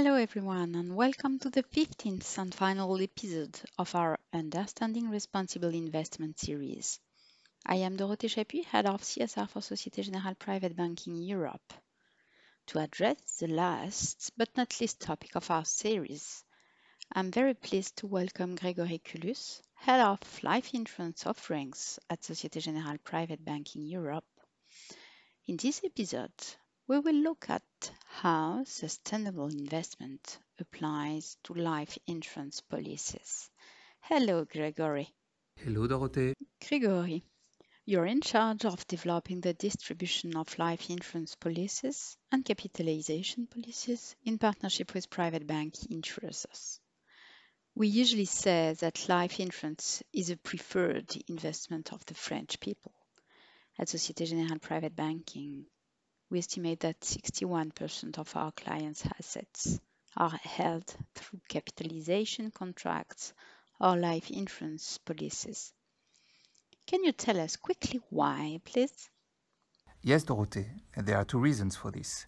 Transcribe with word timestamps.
Hello, 0.00 0.14
everyone, 0.14 0.76
and 0.76 0.94
welcome 0.94 1.40
to 1.40 1.50
the 1.50 1.64
15th 1.64 2.38
and 2.38 2.54
final 2.54 3.02
episode 3.02 3.60
of 3.80 3.96
our 3.96 4.16
Understanding 4.32 5.10
Responsible 5.10 5.74
Investment 5.74 6.38
series. 6.38 7.00
I 7.66 7.78
am 7.78 7.96
Dorothée 7.96 8.30
Chapuis, 8.30 8.64
Head 8.66 8.86
of 8.86 9.02
CSR 9.02 9.50
for 9.50 9.60
Societe 9.60 10.02
Generale 10.02 10.36
Private 10.36 10.76
Banking 10.76 11.16
Europe. 11.16 11.74
To 12.68 12.78
address 12.78 13.38
the 13.40 13.48
last 13.48 14.30
but 14.36 14.56
not 14.56 14.80
least 14.80 15.00
topic 15.00 15.34
of 15.34 15.50
our 15.50 15.64
series, 15.64 16.44
I'm 17.12 17.32
very 17.32 17.54
pleased 17.54 17.96
to 17.96 18.06
welcome 18.06 18.54
Gregory 18.54 19.00
Culus, 19.04 19.60
Head 19.74 19.98
of 19.98 20.20
Life 20.44 20.74
Insurance 20.74 21.26
Offerings 21.26 21.98
at 22.08 22.22
Societe 22.22 22.60
Generale 22.60 22.98
Private 22.98 23.44
Banking 23.44 23.84
Europe. 23.84 24.30
In 25.48 25.56
this 25.56 25.80
episode, 25.82 26.30
we 26.88 26.98
will 26.98 27.16
look 27.16 27.50
at 27.50 27.62
how 28.06 28.64
sustainable 28.64 29.48
investment 29.48 30.38
applies 30.58 31.36
to 31.44 31.52
life 31.52 31.98
insurance 32.06 32.62
policies. 32.62 33.50
Hello, 34.00 34.46
Gregory. 34.46 35.14
Hello, 35.56 35.86
Dorothée. 35.86 36.32
Gregory, 36.66 37.22
you're 37.84 38.06
in 38.06 38.22
charge 38.22 38.64
of 38.64 38.86
developing 38.86 39.42
the 39.42 39.52
distribution 39.52 40.34
of 40.34 40.58
life 40.58 40.88
insurance 40.88 41.34
policies 41.34 42.16
and 42.32 42.42
capitalization 42.42 43.46
policies 43.46 44.16
in 44.24 44.38
partnership 44.38 44.94
with 44.94 45.10
private 45.10 45.46
bank 45.46 45.74
insurers. 45.90 46.80
We 47.74 47.88
usually 47.88 48.24
say 48.24 48.74
that 48.80 49.10
life 49.10 49.40
insurance 49.40 50.02
is 50.14 50.30
a 50.30 50.38
preferred 50.38 51.14
investment 51.28 51.92
of 51.92 52.04
the 52.06 52.14
French 52.14 52.58
people. 52.60 52.92
At 53.78 53.90
Societe 53.90 54.24
Generale 54.24 54.58
Private 54.58 54.96
Banking, 54.96 55.66
we 56.30 56.38
estimate 56.38 56.80
that 56.80 57.00
61% 57.00 58.18
of 58.18 58.36
our 58.36 58.52
clients' 58.52 59.06
assets 59.18 59.80
are 60.16 60.38
held 60.42 60.84
through 61.14 61.40
capitalization 61.48 62.50
contracts 62.50 63.32
or 63.80 63.96
life 63.96 64.30
insurance 64.30 64.98
policies. 64.98 65.72
Can 66.86 67.04
you 67.04 67.12
tell 67.12 67.38
us 67.40 67.56
quickly 67.56 68.00
why, 68.10 68.60
please? 68.64 69.10
Yes, 70.02 70.24
Dorothée. 70.24 70.66
There 70.96 71.16
are 71.16 71.24
two 71.24 71.38
reasons 71.38 71.76
for 71.76 71.90
this. 71.90 72.26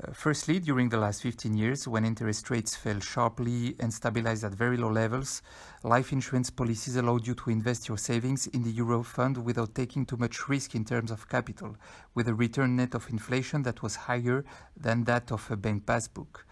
Uh, 0.00 0.12
firstly, 0.12 0.60
during 0.60 0.88
the 0.88 0.96
last 0.96 1.22
15 1.22 1.56
years, 1.56 1.88
when 1.88 2.04
interest 2.04 2.50
rates 2.50 2.76
fell 2.76 3.00
sharply 3.00 3.74
and 3.80 3.92
stabilized 3.92 4.44
at 4.44 4.54
very 4.54 4.76
low 4.76 4.90
levels, 4.90 5.42
life 5.82 6.12
insurance 6.12 6.50
policies 6.50 6.94
allowed 6.94 7.26
you 7.26 7.34
to 7.34 7.50
invest 7.50 7.88
your 7.88 7.98
savings 7.98 8.46
in 8.48 8.62
the 8.62 8.70
Euro 8.70 9.02
fund 9.02 9.36
without 9.44 9.74
taking 9.74 10.06
too 10.06 10.16
much 10.16 10.48
risk 10.48 10.74
in 10.74 10.84
terms 10.84 11.10
of 11.10 11.28
capital, 11.28 11.76
with 12.14 12.28
a 12.28 12.34
return 12.34 12.76
net 12.76 12.94
of 12.94 13.08
inflation 13.10 13.62
that 13.62 13.82
was 13.82 13.96
higher 13.96 14.44
than 14.76 15.02
that 15.04 15.32
of 15.32 15.50
a 15.50 15.56
bank 15.56 15.84
passbook. 15.84 16.46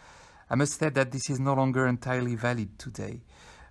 I 0.50 0.56
must 0.56 0.78
say 0.78 0.88
that 0.88 1.12
this 1.12 1.30
is 1.30 1.38
no 1.38 1.54
longer 1.54 1.86
entirely 1.86 2.34
valid 2.34 2.78
today. 2.78 3.20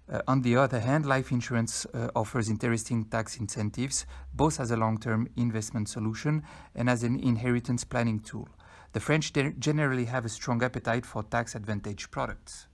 Uh, 0.07 0.22
on 0.27 0.41
the 0.41 0.55
other 0.55 0.79
hand, 0.79 1.05
life 1.05 1.31
insurance 1.31 1.85
uh, 1.88 2.09
offers 2.16 2.50
interesting 2.50 3.05
tax 3.05 3.38
incentives, 3.38 4.05
both 4.33 4.59
as 4.59 4.72
a 4.72 4.77
long 4.77 5.00
term 5.00 5.27
investment 5.35 5.89
solution 5.89 6.44
and 6.75 6.89
as 6.89 7.03
an 7.03 7.19
inheritance 7.19 7.83
planning 7.83 8.19
tool. 8.19 8.47
The 8.95 9.01
French 9.01 9.33
generally 9.59 10.05
have 10.05 10.23
a 10.23 10.29
strong 10.29 10.63
appetite 10.63 11.05
for 11.05 11.21
tax 11.21 11.53
advantage 11.53 12.09
products. 12.11 12.67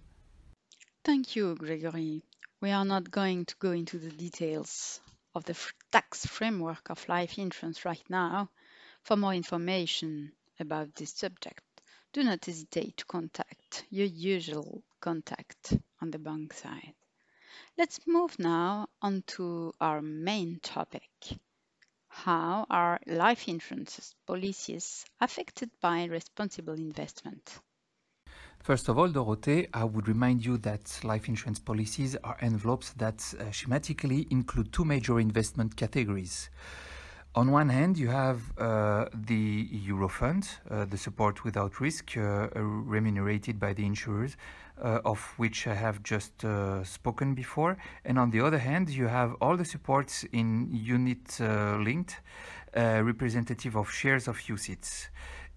Thank 1.04 1.36
you, 1.36 1.56
Gregory. 1.56 2.22
We 2.62 2.70
are 2.70 2.86
not 2.86 3.10
going 3.10 3.46
to 3.46 3.56
go 3.58 3.72
into 3.72 3.98
the 3.98 4.12
details 4.12 5.02
of 5.34 5.46
the 5.46 5.58
tax 5.92 6.28
framework 6.28 6.92
of 6.92 7.10
life 7.10 7.40
insurance 7.40 7.86
right 7.86 8.08
now. 8.08 8.52
For 9.02 9.18
more 9.18 9.34
information 9.34 10.34
about 10.60 10.94
this 10.94 11.12
subject, 11.12 11.64
do 12.14 12.22
not 12.22 12.46
hesitate 12.46 12.98
to 12.98 13.06
contact 13.06 13.86
your 13.90 14.06
usual 14.06 14.84
contact 15.00 15.74
on 16.04 16.12
the 16.12 16.20
bank 16.20 16.54
side. 16.54 16.94
Let's 17.80 18.00
move 18.06 18.38
now 18.38 18.90
on 19.02 19.24
to 19.38 19.74
our 19.82 20.04
main 20.04 20.60
topic 20.62 21.10
how 22.14 22.66
are 22.70 23.00
life 23.08 23.48
insurance 23.48 24.14
policies 24.28 25.06
affected 25.22 25.72
by 25.82 26.04
responsible 26.06 26.74
investment? 26.74 27.60
First 28.60 28.90
of 28.90 29.00
all, 29.00 29.08
Dorothée, 29.08 29.70
I 29.74 29.86
would 29.86 30.08
remind 30.08 30.46
you 30.46 30.58
that 30.58 31.00
life 31.04 31.28
insurance 31.28 31.60
policies 31.60 32.16
are 32.18 32.38
envelopes 32.42 32.92
that 32.98 33.34
uh, 33.40 33.46
schematically 33.46 34.30
include 34.30 34.72
two 34.72 34.86
major 34.86 35.20
investment 35.20 35.76
categories. 35.76 36.50
On 37.34 37.50
one 37.50 37.70
hand, 37.70 37.98
you 37.98 38.10
have 38.10 38.42
uh, 38.58 39.06
the 39.14 39.70
Eurofund, 39.88 40.50
uh, 40.70 40.84
the 40.84 40.98
support 40.98 41.46
without 41.46 41.80
risk 41.80 42.18
uh, 42.18 42.50
remunerated 42.54 43.58
by 43.58 43.72
the 43.72 43.86
insurers, 43.86 44.36
uh, 44.82 45.00
of 45.06 45.20
which 45.38 45.66
I 45.66 45.74
have 45.74 46.04
just 46.04 46.44
uh, 46.44 46.84
spoken 46.84 47.34
before. 47.34 47.78
And 48.04 48.20
on 48.20 48.32
the 48.32 48.42
other 48.42 48.58
hand, 48.58 48.90
you 48.90 49.08
have 49.08 49.36
all 49.40 49.56
the 49.56 49.64
supports 49.64 50.26
in 50.34 50.72
unit 50.74 51.40
uh, 51.40 51.78
linked, 51.78 52.18
representative 52.76 53.78
of 53.78 53.90
shares 53.90 54.28
of 54.28 54.38
UCITS 54.40 55.08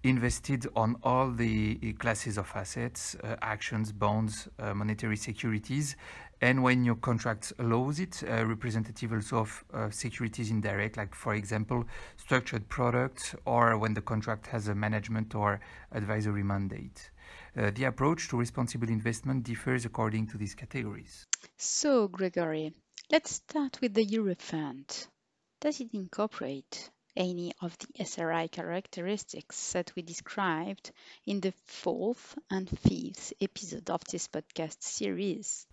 invested 0.05 0.67
on 0.75 0.95
all 1.03 1.31
the 1.31 1.93
classes 1.93 2.37
of 2.37 2.51
assets, 2.53 3.15
uh, 3.23 3.35
actions, 3.41 3.91
bonds, 3.91 4.47
uh, 4.59 4.73
monetary 4.73 5.17
securities, 5.17 5.95
and 6.41 6.61
when 6.61 6.85
your 6.85 6.95
contract 6.95 7.51
allows 7.59 7.99
it, 7.99 8.23
uh, 8.23 8.45
representative 8.45 9.11
also 9.11 9.37
of 9.37 9.93
securities 9.93 10.51
indirect, 10.51 10.97
like 10.97 11.15
for 11.15 11.33
example, 11.33 11.85
structured 12.17 12.67
products, 12.69 13.35
or 13.45 13.77
when 13.77 13.93
the 13.93 14.01
contract 14.01 14.45
has 14.47 14.67
a 14.67 14.75
management 14.75 15.33
or 15.33 15.59
advisory 15.91 16.43
mandate. 16.43 17.09
Uh, 17.57 17.71
the 17.73 17.85
approach 17.85 18.27
to 18.27 18.37
responsible 18.37 18.89
investment 18.89 19.43
differs 19.43 19.85
according 19.85 20.27
to 20.27 20.37
these 20.37 20.53
categories. 20.53 21.25
So, 21.57 22.09
Gregory, 22.09 22.73
let's 23.09 23.31
start 23.31 23.79
with 23.81 23.93
the 23.93 24.03
Euro 24.03 24.35
Fund. 24.37 25.07
Does 25.61 25.79
it 25.79 25.93
incorporate 25.93 26.91
any 27.15 27.53
of 27.61 27.77
the 27.77 28.03
SRI 28.03 28.47
characteristics 28.47 29.73
that 29.73 29.91
we 29.95 30.01
described 30.01 30.91
in 31.25 31.39
the 31.41 31.53
fourth 31.65 32.37
and 32.49 32.69
fifth 32.69 33.33
episode 33.41 33.89
of 33.89 34.03
this 34.11 34.27
podcast 34.27 34.81
series? 34.81 35.67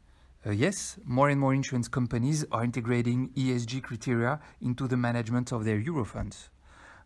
Uh, 0.45 0.51
yes, 0.51 0.99
more 1.05 1.29
and 1.29 1.41
more 1.41 1.55
insurance 1.55 1.89
companies 1.89 2.45
are 2.51 2.65
integrating 2.65 3.29
ESG 3.31 3.83
criteria 3.83 4.41
into 4.61 4.89
the 4.89 4.97
management 4.97 5.53
of 5.53 5.65
their 5.65 5.79
euro 5.79 6.05
funds. 6.05 6.51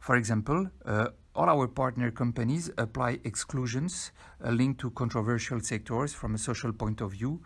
For 0.01 0.17
example, 0.17 0.71
uh, 0.85 1.09
all 1.35 1.51
our 1.51 1.69
partner 1.69 2.11
companies 2.11 2.71
apply 2.79 3.21
exclusions 3.25 4.13
uh, 4.43 4.51
linked 4.51 4.81
to 4.81 4.91
controversial 4.91 5.61
sectors 5.61 6.15
from 6.15 6.35
a 6.35 6.39
social 6.39 6.73
point 6.73 7.01
of 7.01 7.13
view, 7.13 7.43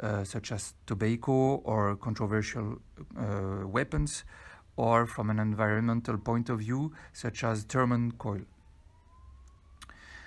uh, 0.00 0.24
such 0.24 0.50
as 0.50 0.74
tobacco 0.86 1.56
or 1.56 1.96
controversial 1.96 2.78
uh, 3.18 3.66
weapons, 3.66 4.24
or 4.76 5.06
from 5.06 5.30
an 5.30 5.38
environmental 5.38 6.18
point 6.18 6.48
of 6.48 6.58
view, 6.60 6.92
such 7.12 7.44
as 7.44 7.64
thermal 7.64 8.10
coal. 8.18 8.40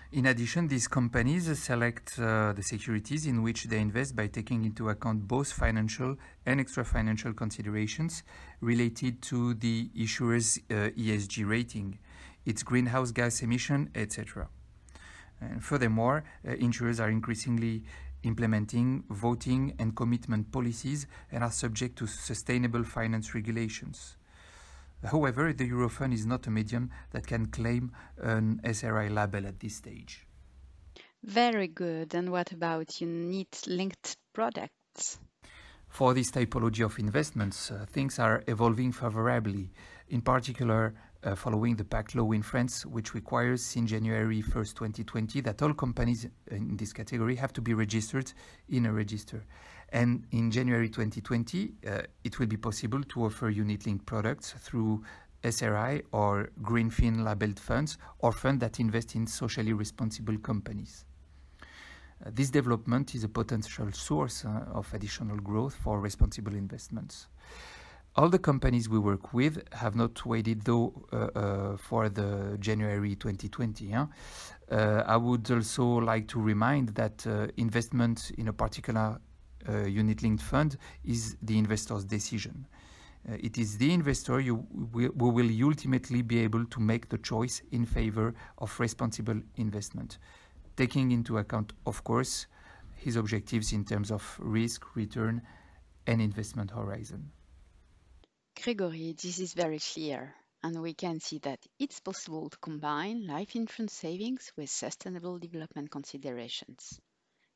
In 0.10 0.26
addition, 0.26 0.70
these 0.70 0.88
companies 0.88 1.60
select 1.60 2.18
uh, 2.18 2.54
the 2.54 2.64
securities 2.64 3.26
in 3.26 3.44
which 3.44 3.66
they 3.66 3.80
invest 3.80 4.16
by 4.16 4.28
taking 4.28 4.64
into 4.64 4.88
account 4.88 5.28
both 5.28 5.52
financial 5.52 6.16
and 6.46 6.62
extra 6.62 6.86
financial 6.86 7.34
considerations 7.34 8.24
related 8.62 9.22
to 9.24 9.54
the 9.56 9.90
issuer's 9.94 10.60
uh, 10.72 10.96
ESG 10.98 11.46
rating, 11.46 12.00
its 12.46 12.64
greenhouse 12.64 13.12
gas 13.12 13.42
emission, 13.42 13.90
etc. 13.96 14.48
And 15.42 15.62
furthermore, 15.62 16.24
uh, 16.48 16.54
insurers 16.54 17.02
are 17.02 17.10
increasingly 17.10 17.84
implementing 18.24 19.04
voting 19.10 19.74
and 19.78 19.94
commitment 19.94 20.54
policies 20.54 21.06
and 21.34 21.44
are 21.44 21.52
subject 21.52 21.98
to 21.98 22.08
sustainable 22.08 22.86
finance 22.86 23.36
regulations. 23.36 24.16
However, 25.04 25.54
the 25.54 25.70
Eurofund 25.70 26.14
is 26.14 26.26
not 26.26 26.48
a 26.48 26.52
medium 26.52 26.90
that 27.12 27.28
can 27.28 27.48
claim 27.48 27.92
an 28.18 28.60
SRI 28.64 29.10
label 29.10 29.46
at 29.46 29.60
this 29.60 29.76
stage. 29.76 30.28
Very 31.24 31.68
good. 31.68 32.14
And 32.16 32.32
what 32.32 32.52
about 32.52 33.00
unit 33.02 33.64
linked 33.68 34.18
products? 34.34 35.20
For 35.88 36.14
this 36.14 36.32
typology 36.32 36.84
of 36.84 37.00
investments, 37.00 37.72
uh, 37.72 37.86
things 37.90 38.20
are 38.20 38.44
evolving 38.48 38.92
favorably, 38.92 39.72
in 40.10 40.22
particular 40.22 40.94
uh, 41.24 41.36
following 41.36 41.76
the 41.76 41.84
PACT 41.84 42.16
law 42.16 42.32
in 42.32 42.42
France, 42.42 42.86
which 42.86 43.14
requires 43.14 43.66
since 43.66 43.90
January 43.90 44.42
1st, 44.42 44.76
2020, 44.76 45.42
that 45.42 45.62
all 45.62 45.74
companies 45.74 46.28
in 46.52 46.78
this 46.78 46.94
category 46.94 47.36
have 47.36 47.54
to 47.54 47.62
be 47.62 47.74
registered 47.74 48.32
in 48.70 48.86
a 48.86 48.94
register. 48.94 49.44
And 49.90 50.26
in 50.32 50.52
January 50.52 50.90
2020, 50.90 51.74
uh, 51.88 52.02
it 52.24 52.40
will 52.40 52.48
be 52.48 52.58
possible 52.58 53.02
to 53.04 53.26
offer 53.26 53.50
unit-linked 53.50 54.06
products 54.06 54.54
through 54.60 55.04
SRI 55.44 56.02
or 56.12 56.50
Greenfin 56.62 57.24
labeled 57.24 57.60
funds 57.60 57.98
or 58.20 58.32
funds 58.32 58.60
that 58.62 58.80
invest 58.80 59.16
in 59.16 59.28
socially 59.28 59.74
responsible 59.74 60.38
companies. 60.40 61.06
Uh, 62.26 62.32
this 62.34 62.50
development 62.50 63.16
is 63.16 63.24
a 63.24 63.30
potential 63.30 63.92
source 63.92 64.44
uh, 64.44 64.66
of 64.74 64.92
additional 64.94 65.38
growth 65.38 65.76
for 65.76 66.00
responsible 66.00 66.56
investments. 66.56 67.28
All 68.16 68.30
the 68.30 68.40
companies 68.40 68.90
we 68.90 68.98
work 68.98 69.32
with 69.32 69.62
have 69.74 69.96
not 69.96 70.26
waited 70.26 70.64
though 70.64 71.06
uh, 71.14 71.16
uh, 71.16 71.78
for 71.78 72.10
the 72.10 72.58
January 72.60 73.16
2020. 73.16 73.92
Huh? 73.92 74.08
Uh, 74.72 75.04
I 75.06 75.18
would 75.18 75.52
also 75.52 75.86
like 75.86 76.28
to 76.30 76.42
remind 76.42 76.90
that 76.96 77.28
uh, 77.28 77.48
investment 77.58 78.32
in 78.40 78.48
a 78.48 78.54
particular 78.54 79.20
unit-linked 79.68 80.44
fund 80.44 80.78
is 81.04 81.38
the 81.42 81.58
investor's 81.58 82.06
decision. 82.06 82.68
Uh, 83.30 83.36
it 83.40 83.58
is 83.58 83.78
the 83.78 83.94
investor 83.94 84.40
you, 84.40 84.66
who 84.94 85.12
will 85.12 85.50
ultimately 85.66 86.22
be 86.22 86.40
able 86.40 86.66
to 86.66 86.80
make 86.80 87.10
the 87.10 87.18
choice 87.18 87.62
in 87.72 87.86
favor 87.86 88.34
of 88.60 88.80
responsible 88.80 89.42
investment, 89.56 90.18
taking 90.78 91.12
into 91.12 91.38
account, 91.38 91.74
of 91.86 92.04
course, 92.04 92.48
his 92.96 93.16
objectives 93.16 93.74
in 93.74 93.84
terms 93.84 94.12
of 94.12 94.38
risk, 94.40 94.96
return, 94.96 95.42
and 96.06 96.22
investment 96.22 96.72
horizon. 96.72 97.32
Gregory, 98.64 99.14
this 99.22 99.40
is 99.40 99.54
very 99.54 99.80
clear, 99.80 100.34
and 100.64 100.82
we 100.82 100.94
can 100.94 101.20
see 101.20 101.40
that 101.40 101.60
it's 101.80 102.00
possible 102.00 102.50
to 102.50 102.58
combine 102.60 103.28
life 103.28 103.56
insurance 103.56 103.94
savings 103.94 104.52
with 104.56 104.70
sustainable 104.70 105.38
development 105.38 105.92
considerations. 105.92 107.00